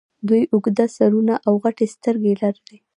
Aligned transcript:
دوی 0.27 0.43
اوږده 0.53 0.85
سرونه 0.97 1.35
او 1.47 1.53
غټې 1.63 1.85
سترګې 1.95 2.33
لرلې 2.41 2.77